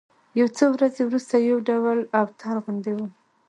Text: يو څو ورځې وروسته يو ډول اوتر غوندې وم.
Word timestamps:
يو 0.39 0.47
څو 0.57 0.65
ورځې 0.75 1.01
وروسته 1.05 1.35
يو 1.49 1.57
ډول 1.69 1.97
اوتر 2.19 2.55
غوندې 2.63 2.91
وم. 2.95 3.11